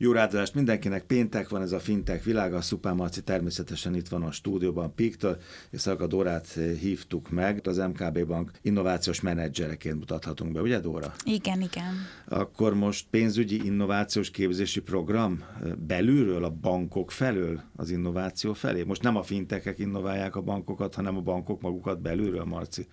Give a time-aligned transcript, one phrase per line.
[0.00, 4.22] Jó ráadást mindenkinek, péntek van ez a fintek világa, a Szupán Marci természetesen itt van
[4.22, 5.36] a stúdióban Piktől,
[5.70, 11.14] és Szalka Dórát eh, hívtuk meg, az MKB Bank innovációs menedzsereként mutathatunk be, ugye Dóra?
[11.24, 11.94] Igen, igen.
[12.28, 18.82] Akkor most pénzügyi innovációs képzési program eh, belülről, a bankok felől az innováció felé?
[18.82, 22.86] Most nem a fintekek innoválják a bankokat, hanem a bankok magukat belülről, Marci.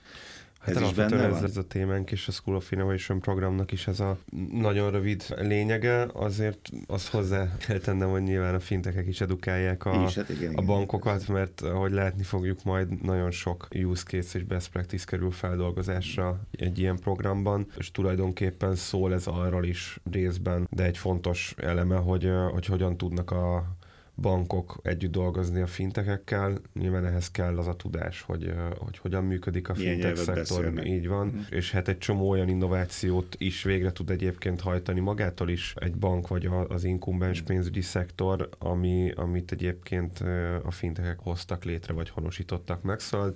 [0.66, 1.44] Hát ez is benne ez, van?
[1.44, 4.18] ez a témánk és a School of Innovation programnak is ez a
[4.52, 10.04] nagyon rövid lényege, azért azt hozzá kell tennem, hogy nyilván a fintekek is edukálják a,
[10.08, 14.44] is, hát igen, a bankokat, mert ahogy látni fogjuk majd nagyon sok use case és
[14.44, 20.84] best practice kerül feldolgozásra egy ilyen programban, és tulajdonképpen szól ez arról is részben, de
[20.84, 23.76] egy fontos eleme, hogy, hogy hogyan tudnak a
[24.16, 26.58] bankok együtt dolgozni a fintekekkel.
[26.74, 30.86] Nyilván ehhez kell az a tudás, hogy, hogy hogyan működik a fintech szektor.
[30.86, 31.28] Így van.
[31.28, 31.44] Uh-huh.
[31.50, 36.28] És hát egy csomó olyan innovációt is végre tud egyébként hajtani magától is egy bank
[36.28, 37.54] vagy az inkumbens uh-huh.
[37.56, 40.20] pénzügyi szektor, ami, amit egyébként
[40.64, 43.00] a fintekek hoztak létre, vagy honosítottak meg.
[43.00, 43.36] Szóval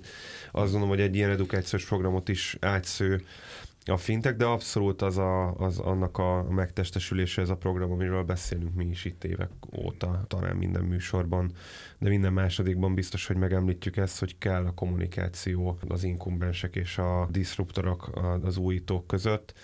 [0.50, 3.22] azt gondolom, hogy egy ilyen edukációs programot is átsző
[3.84, 8.74] a fintek, de abszolút az, a, az annak a megtestesülése ez a program, amiről beszélünk
[8.74, 11.52] mi is itt évek óta, talán minden műsorban,
[11.98, 17.28] de minden másodikban biztos, hogy megemlítjük ezt, hogy kell a kommunikáció az inkumbensek és a
[17.30, 18.10] disruptorok,
[18.42, 19.54] az újítók között,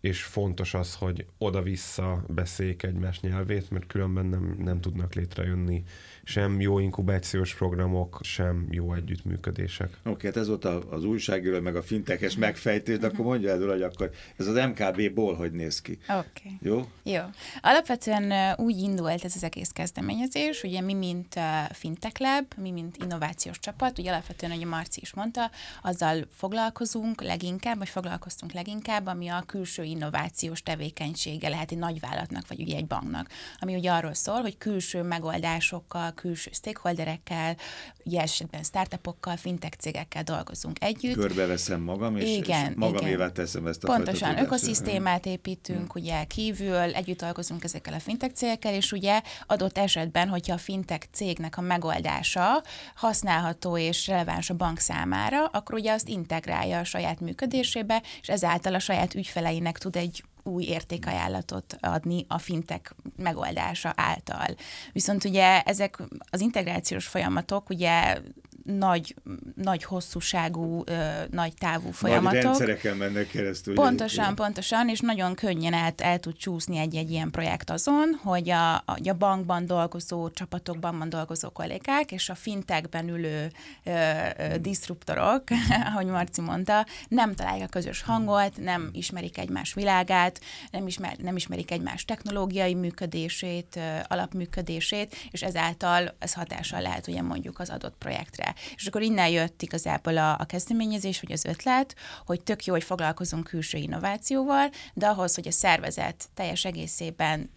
[0.00, 5.84] és fontos az, hogy oda-vissza beszéljék egymás nyelvét, mert különben nem, nem tudnak létrejönni
[6.24, 9.86] sem jó inkubációs programok, sem jó együttműködések.
[9.86, 13.58] Oké, okay, hát ez volt az újságíró, meg a fintekes megfejtés, de akkor mondja el,
[13.58, 15.98] hogy akkor ez az MKB-ból hogy néz ki?
[16.08, 16.18] Oké.
[16.18, 16.58] Okay.
[16.60, 16.86] Jó?
[17.02, 17.22] Jó.
[17.60, 21.34] Alapvetően úgy indult ez az egész kezdeményezés, ugye mi, mint
[21.70, 25.50] Fintech Lab, mi, mint innovációs csapat, ugye alapvetően, ahogy Marci is mondta,
[25.82, 32.60] azzal foglalkozunk leginkább, vagy foglalkoztunk leginkább, ami a külső innovációs tevékenysége lehet egy nagyvállalatnak, vagy
[32.60, 37.56] ugye egy banknak, ami ugye arról szól, hogy külső megoldásokkal, külső stakeholderekkel,
[38.04, 41.14] ugye esetben startupokkal, fintech cégekkel dolgozunk együtt.
[41.14, 46.02] Körbeveszem magam, és, igen, és magamévá teszem ezt a Pontosan, ökoszisztémát építünk, hmm.
[46.02, 51.06] ugye kívül, együtt dolgozunk ezekkel a fintech cégekkel, és ugye adott esetben, hogyha a fintech
[51.12, 52.62] cégnek a megoldása
[52.94, 58.74] használható és releváns a bank számára, akkor ugye azt integrálja a saját működésébe, és ezáltal
[58.74, 64.46] a saját ügyfeleinek tud egy új értékajánlatot adni a fintek megoldása által.
[64.92, 68.20] Viszont ugye ezek az integrációs folyamatok ugye
[68.62, 69.14] nagy,
[69.54, 70.84] nagy hosszúságú,
[71.30, 72.32] nagy távú folyamatok.
[72.32, 73.74] Nagy rendszereken mennek keresztül.
[73.74, 74.34] Pontosan, ugye?
[74.34, 79.14] pontosan, és nagyon könnyen el, el tud csúszni egy-egy ilyen projekt azon, hogy a, a
[79.18, 83.50] bankban dolgozó csapatokban dolgozó kollégák és a fintekben ülő
[83.84, 83.90] ö,
[84.38, 85.42] ö, disruptorok,
[85.90, 90.40] ahogy Marci mondta, nem találják a közös hangot, nem ismerik egymás világát,
[90.70, 97.22] nem, ismer, nem ismerik egymás technológiai működését, ö, alapműködését, és ezáltal ez hatással lehet ugye
[97.22, 98.49] mondjuk az adott projektre.
[98.76, 101.94] És akkor innen jött igazából a, a kezdeményezés, vagy az ötlet,
[102.26, 107.50] hogy tök jó, hogy foglalkozunk külső innovációval, de ahhoz, hogy a szervezet teljes egészében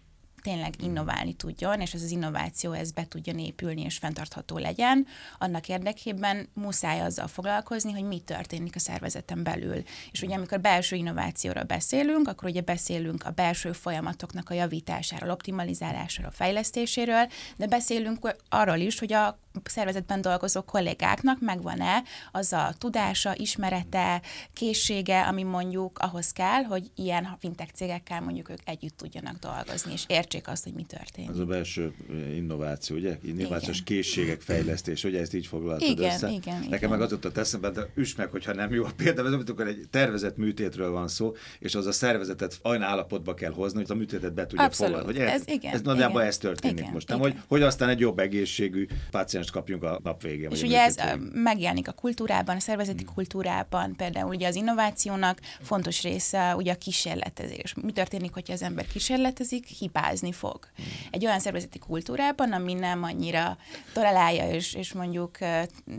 [0.44, 5.06] tényleg innoválni tudjon, és ez az innováció ez be tudjon épülni és fenntartható legyen,
[5.38, 9.82] annak érdekében muszáj azzal foglalkozni, hogy mi történik a szervezeten belül.
[10.10, 16.30] És ugye amikor belső innovációra beszélünk, akkor ugye beszélünk a belső folyamatoknak a javításáról, optimalizálásáról,
[16.30, 24.22] fejlesztéséről, de beszélünk arról is, hogy a szervezetben dolgozó kollégáknak megvan-e az a tudása, ismerete,
[24.52, 30.04] készsége, ami mondjuk ahhoz kell, hogy ilyen fintech cégekkel mondjuk ők együtt tudjanak dolgozni, és
[30.06, 31.30] értsék azt, hogy mi történik.
[31.30, 31.94] Az a belső
[32.34, 33.18] innováció, ugye?
[33.22, 33.84] Innovációs igen.
[33.84, 36.30] készségek fejlesztés, ugye ezt így foglaltad igen, össze?
[36.30, 36.90] Igen, Nekem igen.
[36.90, 39.86] meg az jutott eszembe, de üs meg, hogyha nem jó a példa, mert amikor egy
[39.90, 44.34] tervezett műtétről van szó, és az a szervezetet olyan állapotba kell hozni, hogy a műtétet
[44.34, 45.04] be tudja foglalni.
[45.04, 47.08] Hogy ez, ez, igen, ez nagyjából ez történik igen, most.
[47.08, 47.30] Nem, igen.
[47.30, 50.50] hogy, hogy aztán egy jobb egészségű páciens pácienst kapjunk a nap végén.
[50.50, 50.96] És ugye ez
[51.32, 53.14] megjelenik a kultúrában, a szervezeti hmm.
[53.14, 57.74] kultúrában, például ugye az innovációnak fontos része ugye a kísérletezés.
[57.82, 60.68] Mi történik, hogyha az ember kísérletezik, hibázni fog.
[60.76, 60.84] Hmm.
[61.10, 63.56] Egy olyan szervezeti kultúrában, ami nem annyira
[63.92, 65.38] tolerálja és, és mondjuk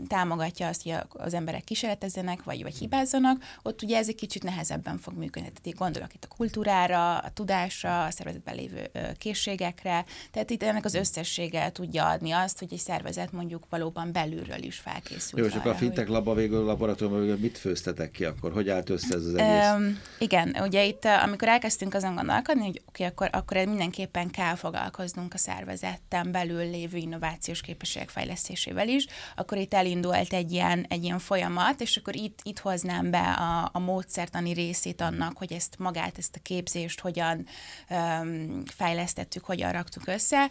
[0.08, 4.98] támogatja azt, hogy az emberek kísérletezzenek, vagy, vagy hibázzanak, ott ugye ez egy kicsit nehezebben
[4.98, 5.50] fog működni.
[5.62, 10.94] Tehát gondolok itt a kultúrára, a tudásra, a szervezetben lévő készségekre, tehát itt ennek az
[10.94, 15.42] összessége tudja adni azt, hogy egy szervezet mondjuk valóban belülről is felkészült.
[15.42, 16.14] Jó, csak a fintek hogy...
[16.14, 18.52] labba végül laboratóriumban végül mit főztetek ki akkor?
[18.52, 19.70] Hogy állt össze ez az egész?
[19.76, 24.54] Um, igen, ugye itt amikor elkezdtünk azon gondolkodni, hogy oké, okay, akkor, akkor mindenképpen kell
[24.54, 29.06] foglalkoznunk a szervezetten belül lévő innovációs képességek fejlesztésével is,
[29.36, 33.70] akkor itt elindult egy ilyen, egy ilyen folyamat, és akkor itt, itt hoznám be a,
[33.72, 37.46] a módszertani részét annak, hogy ezt magát, ezt a képzést hogyan
[37.90, 40.50] um, fejlesztettük, hogyan raktuk össze.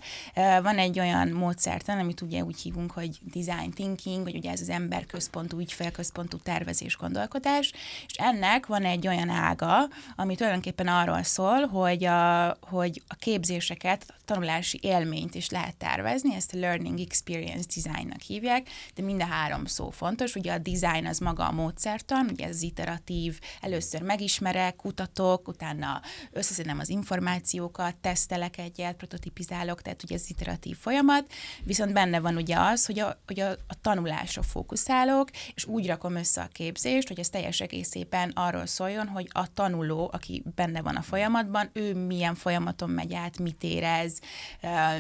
[0.62, 4.70] Van egy olyan módszertan, amit ugye úgy hívunk, hogy design thinking, vagy ugye ez az
[4.70, 7.72] emberközpontú, ügyfélközpontú tervezés, gondolkodás,
[8.08, 14.14] és ennek van egy olyan ága, ami tulajdonképpen arról szól, hogy a, hogy a képzéseket,
[14.26, 19.66] tanulási élményt is lehet tervezni, ezt a Learning Experience Designnak hívják, de mind a három
[19.66, 20.36] szó fontos.
[20.36, 26.02] Ugye a design az maga a módszertan, ugye ez iteratív, először megismerek, kutatok, utána
[26.32, 31.32] összeszedem az információkat, tesztelek egyet, prototipizálok, tehát ugye ez iteratív folyamat,
[31.64, 36.16] viszont benne van ugye az, hogy a, hogy a, a tanulásra fókuszálok, és úgy rakom
[36.16, 40.96] össze a képzést, hogy ez teljes egészében arról szóljon, hogy a tanuló, aki benne van
[40.96, 44.15] a folyamatban, ő milyen folyamaton megy át, mit érez,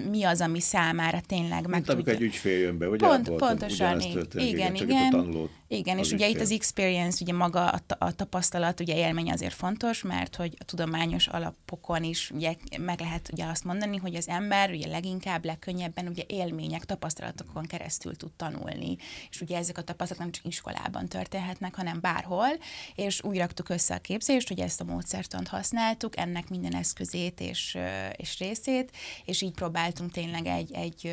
[0.09, 2.13] mi az, ami számára tényleg meg Mint tudja.
[2.13, 3.07] egy ügyfél jön be, ugye?
[3.07, 5.49] Pont, pontosan, igen, igen, igen.
[5.67, 10.01] Igen, és ugye itt az experience, ugye maga a, a tapasztalat, ugye élmény azért fontos,
[10.01, 14.69] mert hogy a tudományos alapokon is ugye meg lehet ugye azt mondani, hogy az ember
[14.69, 18.97] ugye leginkább, legkönnyebben ugye élmények, tapasztalatokon keresztül tud tanulni.
[19.29, 22.49] És ugye ezek a tapasztalatok nem csak iskolában történhetnek, hanem bárhol,
[22.95, 27.77] és úgy raktuk össze a képzést, hogy ezt a módszertant használtuk, ennek minden eszközét és,
[28.15, 28.91] és részét,
[29.25, 31.11] és így próbáltunk tényleg egy, egy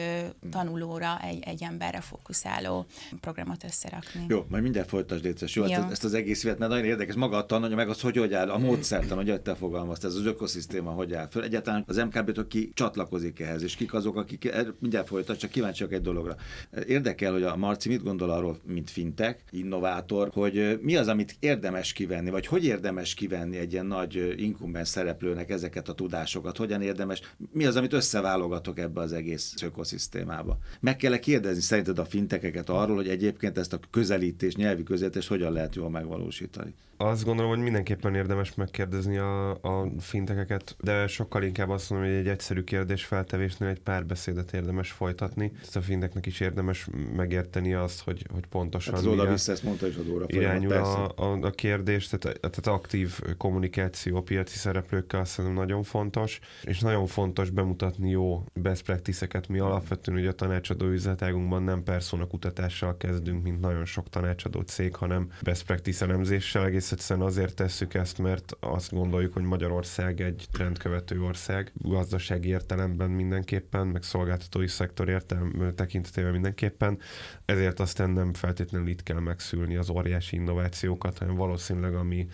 [0.50, 2.86] tanulóra, egy, egy emberre fókuszáló
[3.20, 4.24] programot összerakni.
[4.28, 5.54] Jó, majd mindjárt folytasd, létszes.
[5.54, 8.34] Jó, hát ezt az egész mert nagyon érdekes, maga a tanulja, meg az, hogy hogy
[8.34, 11.42] áll, a módszertan, hogy te fogalmaztál, ez az ökoszisztéma, hogy áll föl.
[11.42, 16.00] Egyáltalán az MKB-től ki csatlakozik ehhez, és kik azok, akik, mindjárt folytat, csak kíváncsiak egy
[16.00, 16.36] dologra.
[16.86, 21.92] Érdekel, hogy a Marci mit gondol arról, mint fintek, innovátor, hogy mi az, amit érdemes
[21.92, 27.20] kivenni, vagy hogy érdemes kivenni egy ilyen nagy inkumbens szereplőnek ezeket a tudásokat, hogyan érdemes,
[27.52, 30.58] mi az, amit összeválogatok ebbe az egész ökoszisztémába.
[30.80, 35.28] Meg kell -e kérdezni szerinted a fintekeket arról, hogy egyébként ezt a közelítés, nyelvi közelítés
[35.28, 36.74] hogyan lehet jól megvalósítani?
[37.02, 42.16] Azt gondolom, hogy mindenképpen érdemes megkérdezni a, a fintekeket, de sokkal inkább azt mondom, hogy
[42.16, 45.52] egy egyszerű kérdés feltevésnél egy pár beszédet érdemes folytatni.
[45.60, 49.62] Ezt a finteknek is érdemes megérteni azt, hogy, hogy pontosan hát az oda vissza, ezt
[49.62, 54.56] mondta is az óra irányul a, a, a kérdés, tehát, tehát aktív kommunikáció a piaci
[54.58, 59.48] szereplőkkel szerintem nagyon fontos, és nagyon fontos bemutatni jó best practice-eket.
[59.48, 64.94] Mi alapvetően ugye a tanácsadó üzletágunkban nem persona kutatással kezdünk, mint nagyon sok tanácsadó cég,
[64.94, 70.46] hanem best practice elemzéssel egész egyszerűen azért tesszük ezt, mert azt gondoljuk, hogy Magyarország egy
[70.52, 76.98] trendkövető ország, gazdasági értelemben mindenképpen, meg szolgáltatói szektor értelem tekintetében mindenképpen,
[77.44, 82.28] ezért aztán nem feltétlenül itt kell megszülni az óriási innovációkat, hanem valószínűleg ami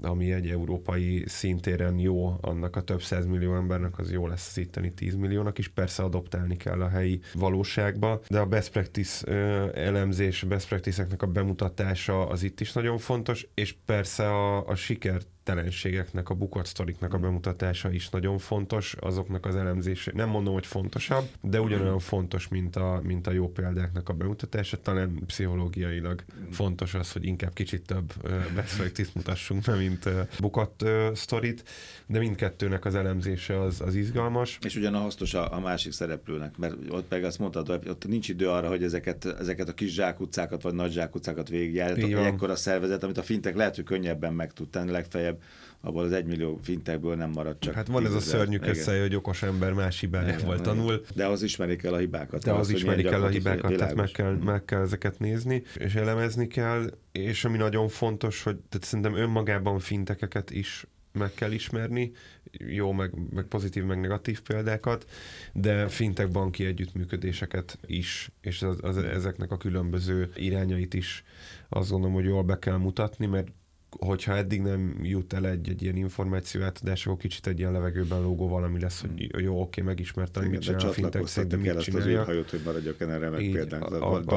[0.00, 4.92] ami egy európai szintéren jó annak a több millió embernek, az jó lesz az itteni
[4.92, 5.68] 10 milliónak is.
[5.68, 9.26] Persze adoptálni kell a helyi valóságba, de a best practice
[9.74, 15.28] elemzés, best practice-eknek a bemutatása az itt is nagyon fontos, és persze a, a sikert
[15.48, 20.12] telenségeknek, a bukott sztoriknak a bemutatása is nagyon fontos, azoknak az elemzése.
[20.14, 24.80] Nem mondom, hogy fontosabb, de ugyanolyan fontos, mint a, mint a jó példáknak a bemutatása.
[24.80, 28.12] Talán pszichológiailag fontos az, hogy inkább kicsit több
[28.54, 30.08] best mutassunk be, mint
[30.40, 31.64] bukott sztorit,
[32.06, 34.58] de mindkettőnek az elemzése az, az izgalmas.
[34.62, 38.06] És ugyan a hasznos a, a másik szereplőnek, mert ott meg azt mondtad, hogy ott
[38.06, 42.10] nincs idő arra, hogy ezeket, ezeket a kis zsákutcákat vagy nagy zsákutcákat végigjárjatok.
[42.10, 45.37] Egy ekkora szervezet, amit a fintek lehet, hogy könnyebben meg tud tenni, legfeljebb
[45.80, 47.74] abból az egymillió fintekből nem marad csak.
[47.74, 51.04] Hát van ez a szörnyű össze, hogy okos ember más hibájával tanul.
[51.14, 52.44] De az ismerik el a hibákat.
[52.44, 54.42] De az, az ismerik el a hibákat, tehát meg kell, mm.
[54.42, 59.78] meg kell ezeket nézni, és elemezni kell, és ami nagyon fontos, hogy tehát szerintem önmagában
[59.78, 62.12] fintekeket is meg kell ismerni,
[62.52, 65.06] jó, meg, meg pozitív, meg negatív példákat,
[65.52, 71.24] de fintek banki együttműködéseket is, és az, az, ezeknek a különböző irányait is
[71.68, 73.48] azt gondolom, hogy jól be kell mutatni, mert
[73.90, 78.20] hogyha eddig nem jut el egy, egy ilyen információ átadás, akkor kicsit egy ilyen levegőben
[78.20, 79.42] lógó valami lesz, hogy hmm.
[79.44, 82.20] jó, oké, megismertem, hogy mit csinál a fintech cég, de mit csinálja.
[82.20, 83.88] Az hogy maradjak erre remek példánk,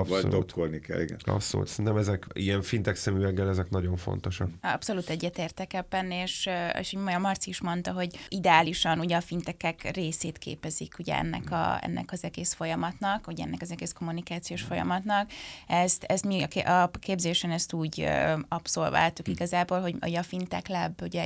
[0.07, 1.17] vagy, dokkolni kell, igen.
[1.23, 4.49] Abszolút, szerintem ezek ilyen fintech szemüveggel ezek nagyon fontosak.
[4.61, 10.37] Abszolút egyetértek ebben, és, és a Marci is mondta, hogy ideálisan ugye a fintekek részét
[10.37, 15.29] képezik ugye ennek, a, ennek az egész folyamatnak, ugye ennek az egész kommunikációs folyamatnak.
[15.67, 18.07] Ezt, ezt mi a képzésen ezt úgy
[18.47, 21.25] abszolváltuk igazából, hogy, a Fintech Lab ugye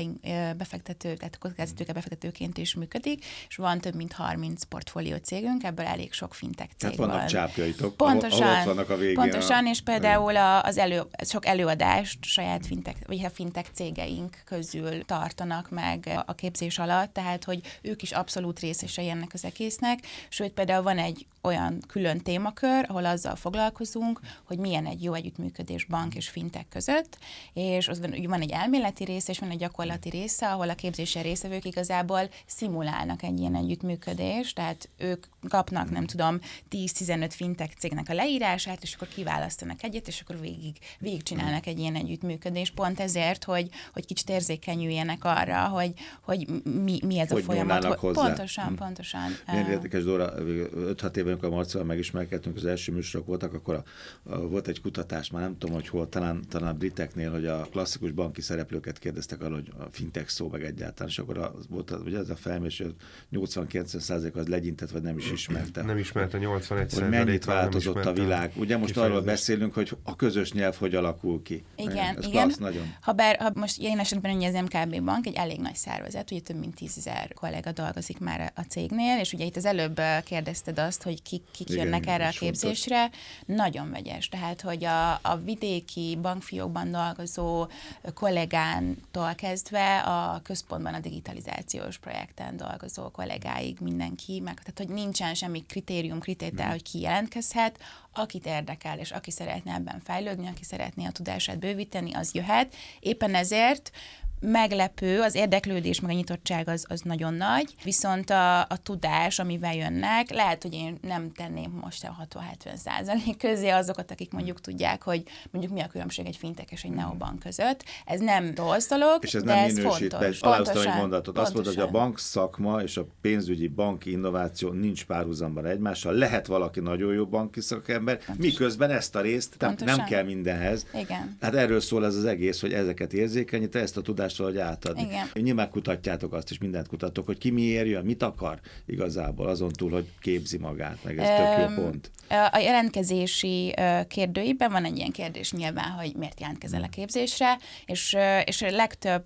[0.57, 6.13] befektető, tehát kockázatőke befektetőként is működik, és van több mint 30 portfólió cégünk, ebből elég
[6.13, 7.27] sok fintech cég hát vannak van.
[7.27, 9.15] csápjaitok, pontosan, ahol, ahol vannak a végén.
[9.15, 9.69] Pontosan, a...
[9.69, 15.69] és például a, az elő, sok előadást saját fintech, vagy a fintech cégeink közül tartanak
[15.69, 20.83] meg a képzés alatt, tehát hogy ők is abszolút részesei ennek az egésznek, sőt például
[20.83, 26.29] van egy olyan külön témakör, ahol azzal foglalkozunk, hogy milyen egy jó együttműködés bank és
[26.29, 27.17] fintek között,
[27.53, 31.65] és az van egy elméleti része, és van egy gyakorlati része, ahol a képzésen részevők
[31.65, 36.39] igazából szimulálnak egy ilyen együttműködést, tehát ők kapnak, nem tudom,
[36.71, 41.79] 10-15 fintek cégnek a leírását, és akkor kiválasztanak egyet, és akkor végig, végig csinálnak egy
[41.79, 46.47] ilyen együttműködést, pont ezért, hogy, hogy kicsit érzékenyüljenek arra, hogy, hogy
[46.83, 47.83] mi, mi ez hogy a folyamat.
[47.85, 48.21] Hozzá.
[48.21, 48.75] Pontosan, hmm.
[48.75, 49.37] pontosan.
[49.47, 53.83] Milyen érdekes, Dóra, 5-6 éve, a Marcival megismerkedtünk, az első műsorok voltak, akkor a,
[54.23, 57.67] a, volt egy kutatás, már nem tudom, hogy hol, talán, talán a briteknél, hogy a
[57.71, 61.91] klasszikus banki szereplőket kérdeztek arra, hogy a fintech szó meg egyáltalán, és akkor az volt,
[62.05, 62.95] ugye ez a felmérés, hogy
[63.31, 65.81] 80-90 az legyintett, vagy nem is ismerte.
[65.81, 68.51] Nem ismerte 81 Hogy mennyit változott a világ.
[68.55, 71.63] Ugye most arról beszélünk, hogy a közös nyelv hogy alakul ki.
[71.75, 72.43] Igen, ez igen.
[72.43, 72.93] Klassz, nagyon.
[73.01, 76.41] Ha, bár, ha most ilyen esetben ugye az MKB bank egy elég nagy szervezet, ugye
[76.41, 81.03] több mint tízezer kollega dolgozik már a cégnél, és ugye itt az előbb kérdezted azt,
[81.03, 83.19] hogy kik, kik igen, jönnek erre a képzésre, fontos.
[83.45, 84.29] nagyon vegyes.
[84.29, 87.67] Tehát, hogy a, a vidéki bankfiókban dolgozó
[88.13, 95.65] kollégántól kezdve a központban a digitalizációs projekten dolgozó kollégáig mindenki, meg tehát, hogy nincsen semmi
[95.65, 97.79] kritérium, kritétel, hogy ki jelentkezhet,
[98.13, 102.75] akit érdekel, és aki szeretne ebben fejlődni, aki szeretné a tudását bővíteni, az jöhet.
[102.99, 103.91] Éppen ezért
[104.39, 109.75] meglepő, az érdeklődés, meg a nyitottság az, az nagyon nagy, viszont a, a tudás, amivel
[109.75, 112.27] jönnek, lehet, hogy én nem tenném most a
[112.65, 116.83] 60-70 százalék közé azokat, akik mondjuk tudják, hogy mondjuk mi a különbség egy fintek és
[116.83, 117.83] egy neobank között.
[118.05, 120.39] Ez nem rossz dolog, és ez de nem ez fontos.
[120.39, 121.37] Aláhoztam egy mondatot.
[121.37, 126.13] Azt mondta, hogy a bank szakma és a pénzügyi banki innováció nincs párhuzamban egymással.
[126.13, 128.45] Lehet valaki nagyon jó banki szakember, pontosan.
[128.45, 130.85] miközben ezt a részt nem, nem kell mindenhez.
[130.93, 131.37] Igen.
[131.41, 135.01] Hát erről szól ez az egész, hogy ezeket érzékenyít, ezt a tudást tudást valahogy átadni.
[135.01, 135.27] Igen.
[135.33, 139.91] Nyilván kutatjátok azt, és mindent kutatok, hogy ki miért jön, mit akar igazából, azon túl,
[139.91, 142.11] hogy képzi magát, meg ez tök jó pont.
[142.51, 143.73] A jelentkezési
[144.07, 149.25] kérdőiben van egy ilyen kérdés nyilván, hogy miért jelentkezel a képzésre, és, és a legtöbb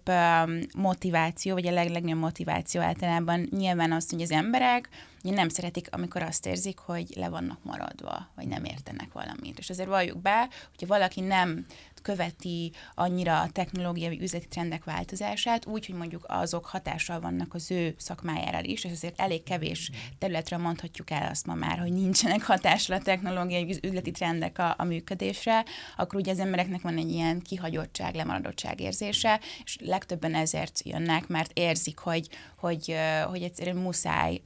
[0.78, 4.90] motiváció, vagy a leg, legnagyobb motiváció általában nyilván az, hogy az emberek
[5.22, 9.60] nem szeretik, amikor azt érzik, hogy le vannak maradva, vagy nem értenek valamit.
[9.60, 11.66] És azért valljuk be, hogyha valaki nem
[12.02, 17.96] követi annyira a technológiai üzleti trendek változását, úgy, hogy mondjuk azok hatással vannak az ő
[17.98, 22.98] szakmájára is, és azért elég kevés területről mondhatjuk el azt ma már, hogy nincsenek hatással
[22.98, 25.66] a technológiai üzleti trendek a, a működésre,
[25.98, 31.52] akkor ugye az embereknek van egy ilyen kihagyottság, lemaradottság érzése, és legtöbben ezért jönnek, mert
[31.54, 32.28] érzik, hogy,
[32.58, 32.96] hogy,
[33.30, 34.42] hogy egyszerűen muszáj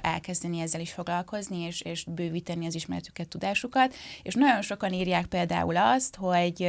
[0.00, 5.76] elkezdeni ezzel is foglalkozni, és, és bővíteni az ismeretüket, tudásukat, és nagyon sokan írják például
[5.76, 6.67] azt, hogy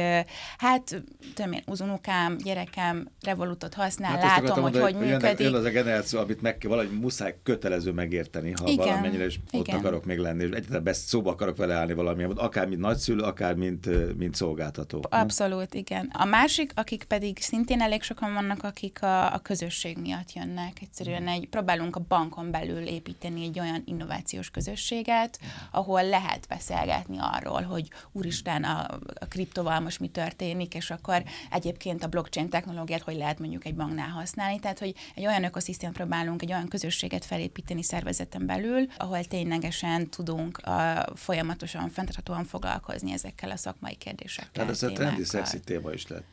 [0.58, 1.02] hát
[1.34, 5.38] tudom én, az unokám, gyerekem Revolutot használ, hát látom, hogy mondani, hogy működik.
[5.38, 9.40] Jön az a generáció, amit meg kell, valahogy muszáj kötelező megérteni, ha igen, valamennyire is
[9.52, 9.78] ott igen.
[9.78, 13.54] akarok még lenni, és egyáltalán best szóba akarok vele állni valamilyen, akár mint nagyszülő, akár
[13.54, 15.04] mint, mint szolgáltató.
[15.08, 16.10] Abszolút, igen.
[16.12, 20.76] A másik, akik pedig szintén elég sokan vannak, akik a, a közösség miatt jönnek.
[20.82, 25.38] Egyszerűen egy, próbálunk a bankon belül építeni egy olyan innovációs közösséget,
[25.70, 28.86] ahol lehet beszélgetni arról, hogy úristen, a,
[29.20, 33.74] a kriptoval most mi történik, és akkor egyébként a blockchain technológiát hogy lehet mondjuk egy
[33.74, 34.58] banknál használni.
[34.58, 40.58] Tehát, hogy egy olyan ökoszisztémát próbálunk, egy olyan közösséget felépíteni szervezeten belül, ahol ténylegesen tudunk
[40.58, 44.50] a, folyamatosan, fenntarthatóan foglalkozni ezekkel a szakmai kérdésekkel.
[44.52, 46.24] Tehát ez a trendi, szexi téma is lett.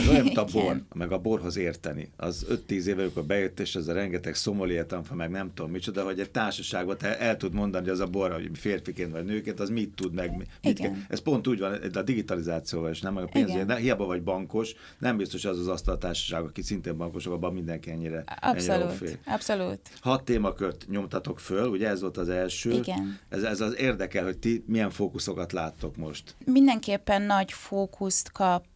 [0.00, 2.10] Ez olyan, mint a bor, meg a borhoz érteni.
[2.16, 6.20] Az 5-10 éve, amikor bejött, és ez a rengeteg szomolietanfa, meg nem tudom micsoda, hogy
[6.20, 9.68] egy társaságban te el tud mondani, hogy az a bor, hogy férfiként vagy nőként, az
[9.68, 10.36] mit tud meg.
[10.36, 10.92] Mit Igen.
[10.92, 11.00] Kell.
[11.08, 13.74] Ez pont úgy van, a digitalizációval is, nem meg a pénzügyi.
[13.74, 19.02] Hiába vagy bankos, nem biztos az az asztaltársaság, aki szintén bankosok, abban mindenki ennyire, abszolút,
[19.02, 19.18] ennyire.
[19.26, 19.80] Abszolút.
[20.00, 22.70] Hat témakört nyomtatok föl, ugye ez volt az első.
[22.72, 23.18] Igen.
[23.28, 26.34] Ez, ez az érdekel, hogy ti milyen fókuszokat láttok most.
[26.44, 28.66] Mindenképpen nagy fókuszt kap,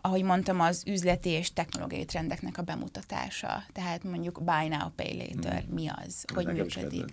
[0.00, 3.64] ahogy mondtam, az üzleti és technológiai trendeknek a bemutatása.
[3.72, 5.74] Tehát mondjuk buy now, pay later, hmm.
[5.74, 7.04] mi az, hogy Nekem működik.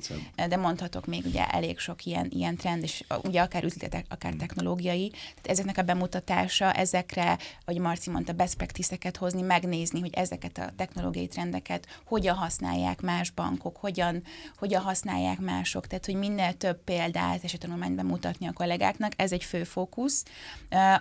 [0.48, 4.39] De mondhatok még ugye elég sok ilyen, ilyen trend, és ugye akár üzleti, akár hmm.
[4.39, 5.10] technológiai.
[5.10, 10.72] Tehát ezeknek a bemutatása, ezekre, ahogy Marci mondta, best practice-eket hozni, megnézni, hogy ezeket a
[10.75, 14.24] technológiai trendeket hogyan használják más bankok, hogyan,
[14.57, 15.88] hogyan használják mások.
[15.88, 20.24] Tehát, hogy minél több példát és a tanulmányt bemutatni a kollégáknak, ez egy fő fókusz.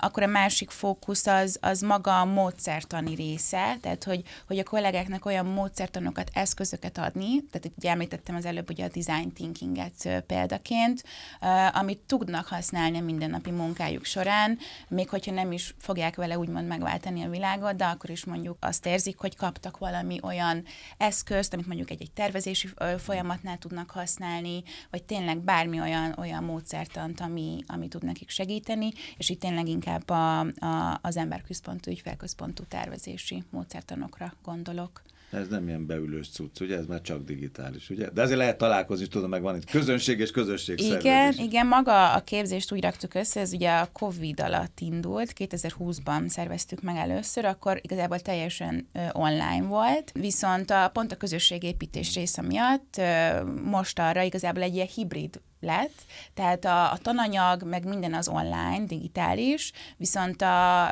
[0.00, 4.62] Akkor a másik fókusz az, az maga maga a módszertani része, tehát hogy, hogy a
[4.62, 11.04] kollégáknak olyan módszertanokat, eszközöket adni, tehát ugye említettem az előbb ugye a design thinkinget példaként,
[11.72, 14.58] amit tudnak használni a mindennapi munkájuk során,
[14.88, 18.86] még hogyha nem is fogják vele úgymond megváltani a világot, de akkor is mondjuk azt
[18.86, 20.64] érzik, hogy kaptak valami olyan
[20.96, 22.68] eszközt, amit mondjuk egy-egy tervezési
[22.98, 29.28] folyamatnál tudnak használni, vagy tényleg bármi olyan, olyan módszertant, ami, ami tud nekik segíteni, és
[29.28, 35.02] itt tényleg inkább a, a, az emberközpontú, ügyfelközpontú tervezési módszertanokra gondolok.
[35.34, 36.76] Ez nem ilyen beülős cucc, ugye?
[36.76, 38.10] Ez már csak digitális, ugye?
[38.10, 41.44] De azért lehet találkozni, tudom, meg van itt közönség és közösség Igen, szervezés.
[41.44, 46.82] igen, maga a képzést úgy raktuk össze, ez ugye a Covid alatt indult, 2020-ban szerveztük
[46.82, 53.00] meg először, akkor igazából teljesen online volt, viszont a, pont a közösségépítés része miatt
[53.64, 56.04] most arra igazából egy ilyen hibrid lett,
[56.34, 60.82] tehát a, a tananyag, meg minden az online, digitális, viszont a,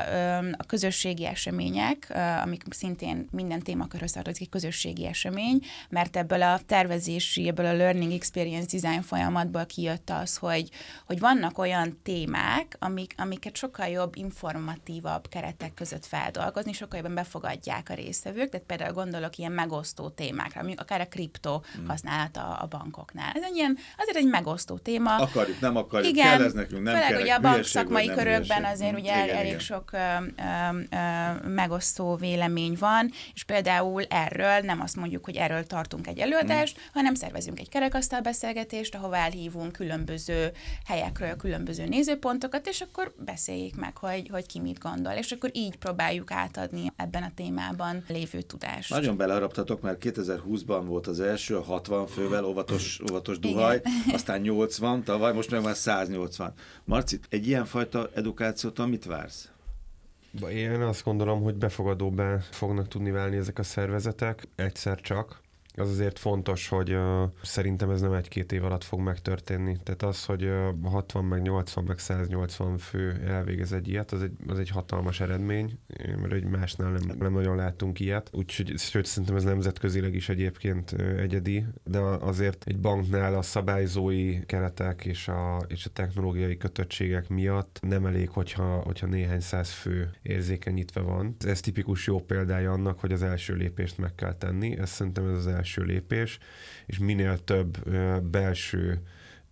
[0.51, 2.13] a közösségi események,
[2.43, 8.13] amik szintén minden témakörhöz tartozik, egy közösségi esemény, mert ebből a tervezési, ebből a learning
[8.13, 10.69] experience design folyamatból kijött az, hogy,
[11.07, 17.89] hogy vannak olyan témák, amik, amiket sokkal jobb, informatívabb keretek között feldolgozni, sokkal jobban befogadják
[17.89, 21.89] a résztvevők, tehát például gondolok ilyen megosztó témákra, mondjuk akár a kripto hmm.
[21.89, 23.33] használata a bankoknál.
[23.35, 25.17] Ez egy ilyen, azért egy megosztó megosztó téma.
[25.17, 28.99] Akarjuk, nem akarjuk, igen, kell ez nekünk, nem főleg ugye a bank szakmai körökben azért
[28.99, 29.59] ugye igen, elég igen.
[29.59, 35.67] sok ö, ö, ö, megosztó vélemény van, és például erről nem azt mondjuk, hogy erről
[35.67, 36.87] tartunk egy előadást, hmm.
[36.93, 40.51] hanem szervezünk egy kerekasztal beszélgetést, ahová elhívunk különböző
[40.87, 45.77] helyekről különböző nézőpontokat, és akkor beszéljék meg, hogy, hogy ki mit gondol, és akkor így
[45.77, 48.91] próbáljuk átadni ebben a témában lévő tudást.
[48.91, 54.15] Nagyon beleharaptatok, mert 2020-ban volt az első, 60 fővel, óvatos, óvatos duhaj, Igen.
[54.15, 56.53] aztán 80, tavaly most meg már 180.
[56.85, 59.51] Marci, egy ilyenfajta edukációtól mit vársz?
[60.49, 65.41] Én azt gondolom, hogy befogadóbbá fognak tudni válni ezek a szervezetek, egyszer csak,
[65.75, 69.77] az azért fontos, hogy uh, szerintem ez nem egy-két év alatt fog megtörténni.
[69.83, 74.33] Tehát az, hogy uh, 60, meg 80, meg 180 fő elvégez egy ilyet, az egy,
[74.47, 75.79] az egy hatalmas eredmény,
[76.21, 78.31] mert egy másnál nem, nem nagyon láttunk ilyet.
[78.33, 85.05] Úgyhogy, sőt, szerintem ez nemzetközileg is egyébként egyedi, de azért egy banknál a szabályzói keretek
[85.05, 91.01] és a, és a technológiai kötöttségek miatt nem elég, hogyha, hogyha néhány száz fő érzékenyítve
[91.01, 91.37] van.
[91.47, 94.79] Ez tipikus jó példája annak, hogy az első lépést meg kell tenni.
[94.79, 96.39] Ez szerintem ez az első lépés,
[96.87, 97.89] és minél több
[98.23, 99.03] belső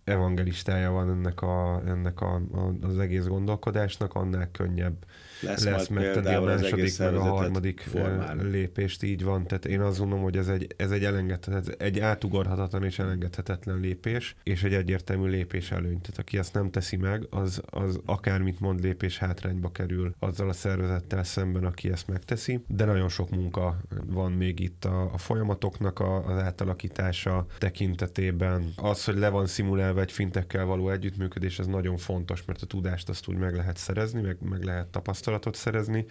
[0.03, 5.05] evangelistája van ennek, a, ennek a, a, az egész gondolkodásnak, annál könnyebb
[5.41, 8.49] lesz, lesz megtenni a második, meg a harmadik formálni.
[8.49, 9.47] lépést, így van.
[9.47, 14.35] Tehát én azt gondolom, hogy ez egy, ez egy elengedhetetlen, egy átugorhatatlan és elengedhetetlen lépés,
[14.43, 16.01] és egy egyértelmű lépés előny.
[16.01, 20.53] Tehát aki ezt nem teszi meg, az, az akármit mond lépés hátrányba kerül azzal a
[20.53, 25.99] szervezettel szemben, aki ezt megteszi, de nagyon sok munka van még itt a, a folyamatoknak
[25.99, 28.73] a, az átalakítása tekintetében.
[28.75, 33.09] Az, hogy le van szimulálva egy fintekkel való együttműködés, ez nagyon fontos, mert a tudást
[33.09, 36.05] azt úgy meg lehet szerezni, meg, meg lehet tapasztalatot szerezni,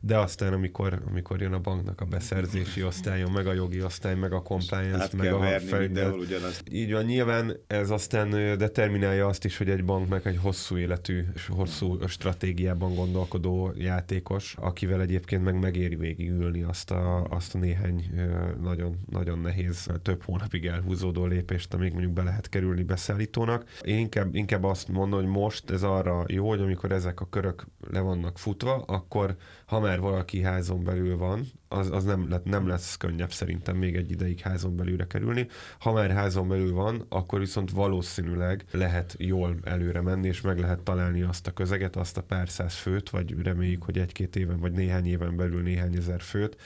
[0.00, 4.32] de aztán, amikor, amikor jön a banknak a beszerzési osztályon, meg a jogi osztály, meg
[4.32, 6.62] a compliance, meg a felügyelet.
[6.70, 11.24] Így van, nyilván ez aztán determinálja azt is, hogy egy bank meg egy hosszú életű,
[11.48, 18.10] hosszú stratégiában gondolkodó játékos, akivel egyébként meg megéri végigülni azt a, azt a néhány
[18.62, 22.82] nagyon, nagyon nehéz, több hónapig elhúzódó lépést, amíg mondjuk be lehet kerülni
[23.16, 23.64] beszállítónak.
[23.82, 27.66] Én inkább, inkább azt mondom, hogy most ez arra jó, hogy amikor ezek a körök
[27.90, 32.68] le vannak fut, futva, akkor ha már valaki házon belül van, az, az nem, nem
[32.68, 35.48] lesz könnyebb szerintem még egy ideig házon belülre kerülni.
[35.78, 40.80] Ha már házon belül van, akkor viszont valószínűleg lehet jól előre menni, és meg lehet
[40.80, 44.72] találni azt a közeget, azt a pár száz főt, vagy reméljük, hogy egy-két éven, vagy
[44.72, 46.56] néhány éven belül néhány ezer főt,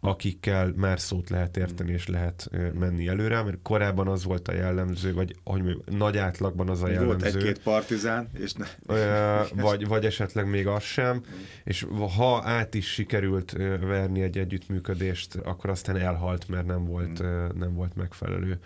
[0.00, 5.14] akikkel már szót lehet érteni, és lehet menni előre, mert korábban az volt a jellemző,
[5.14, 7.06] vagy hogy nagy átlagban az a jellemző.
[7.06, 8.66] Volt egy-két partizán, és ne...
[9.62, 11.22] vagy, vagy esetleg még az sem,
[11.64, 17.48] és ha át is sikerült verni egy együttműködést, akkor aztán elhalt, mert nem volt, hmm.
[17.54, 18.58] nem volt megfelelő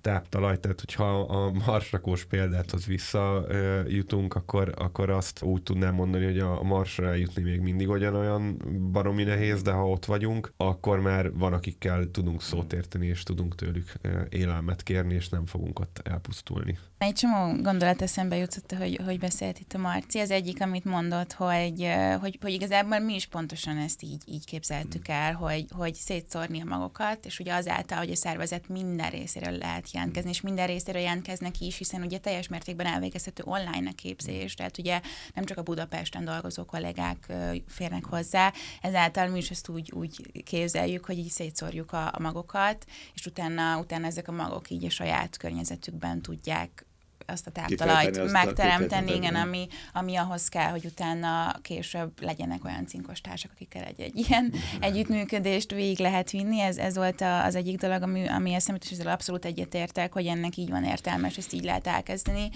[0.00, 6.62] táptalaj, tehát hogyha a marsrakós példáthoz visszajutunk, akkor, akkor azt úgy tudnám mondani, hogy a
[6.62, 8.56] marsra eljutni még mindig olyan
[8.92, 13.54] baromi nehéz, de ha ott vagyunk, akkor már van, akikkel tudunk szót érteni, és tudunk
[13.54, 13.92] tőlük
[14.28, 16.69] élelmet kérni, és nem fogunk ott elpusztulni.
[17.00, 20.18] Egy csomó gondolat eszembe jutott, hogy, hogy beszélt itt a Marci.
[20.18, 21.88] Az egyik, amit mondott, hogy,
[22.20, 25.14] hogy, hogy igazából mi is pontosan ezt így, így képzeltük mm.
[25.14, 29.90] el, hogy, hogy szétszórni a magokat, és ugye azáltal, hogy a szervezet minden részéről lehet
[29.90, 35.00] jelentkezni, és minden részéről jelentkeznek is, hiszen ugye teljes mértékben elvégezhető online képzés, tehát ugye
[35.34, 37.32] nem csak a Budapesten dolgozó kollégák
[37.66, 42.84] férnek hozzá, ezáltal mi is ezt úgy, úgy képzeljük, hogy így szétszórjuk a, a magokat,
[43.14, 46.89] és utána, utána ezek a magok így a saját környezetükben tudják back
[47.30, 53.20] azt a táptalajt megteremteni, igen, ami, ami ahhoz kell, hogy utána később legyenek olyan cinkos
[53.20, 56.60] társak, akikkel egy, egy ilyen együttműködést végig lehet vinni.
[56.60, 60.56] Ez, ez volt az egyik dolog, ami, ami eszembe, és ezzel abszolút egyetértek, hogy ennek
[60.56, 62.50] így van értelme, és ezt így lehet elkezdeni.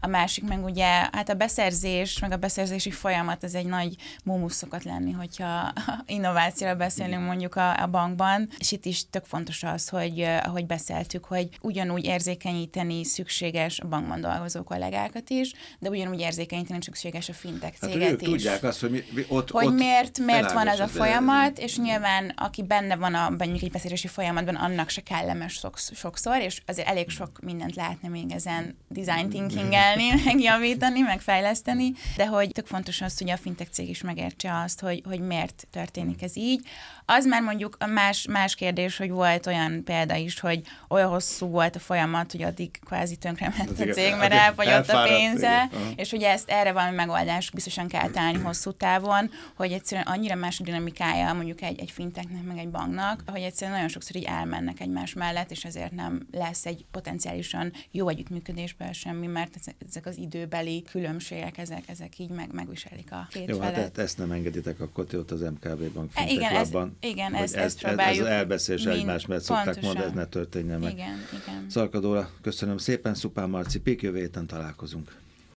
[0.00, 4.56] A másik meg ugye, hát a beszerzés, meg a beszerzési folyamat, ez egy nagy mumusz
[4.56, 5.72] szokott lenni, hogyha
[6.06, 11.24] innovációra beszélünk mondjuk a, a bankban, és itt is tök fontos az, hogy ahogy beszéltük,
[11.24, 17.74] hogy ugyanúgy érzékenyíteni szükséges a bankban dolgozó kollégákat is, de ugyanúgy érzékenyíteni szükséges a fintech
[17.80, 18.28] hát, céget hát, is.
[18.28, 22.32] tudják azt, hogy, mi, ott, hogy ott miért, miért van ez a folyamat, és nyilván
[22.36, 25.60] aki benne van a mondjuk egy beszélési folyamatban, annak se kellemes
[25.94, 32.50] sokszor, és azért elég sok mindent lehetne még ezen design thinkingelni, megjavítani, megfejleszteni, de hogy
[32.50, 36.36] tök fontos az, hogy a fintech cég is megértse azt, hogy, hogy miért történik ez
[36.36, 36.66] így.
[37.04, 41.76] Az már mondjuk más, más kérdés, hogy volt olyan példa is, hogy olyan hosszú volt
[41.76, 45.92] a folyamat, hogy addig kvázi tönkre ment a cég, mert elfogyott a pénze, igen.
[45.96, 50.60] és ugye ezt erre valami megoldás biztosan kell találni hosszú távon, hogy egyszerűen annyira más
[50.60, 54.80] a dinamikája mondjuk egy, egy finteknek, meg egy banknak, hogy egyszerűen nagyon sokszor így elmennek
[54.80, 59.54] egymás mellett, és ezért nem lesz egy potenciálisan jó együttműködésben semmi, mert
[59.88, 63.74] ezek az időbeli különbségek, ezek, ezek így meg, megviselik a két Jó, felet.
[63.74, 67.64] hát ezt nem engeditek akkor ott az MKB bank e, igen, ez, igen, ezt, ezt,
[67.64, 68.26] ezt próbáljuk.
[68.26, 70.92] Ez, ez elbeszélés egymás mert szokták mondani, ez ne történjen meg.
[70.92, 71.66] Igen, igen.
[71.68, 75.16] Szarkadóra, köszönöm szépen, Szupán Marci Jövő héten találkozunk.